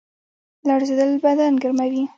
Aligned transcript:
لړزیدل 0.67 1.11
بدن 1.23 1.53
ګرموي 1.61 2.03